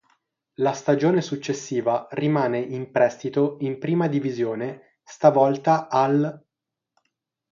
[0.55, 6.43] La stagione successiva rimane in prestito in Prima Divisione, stavolta all'.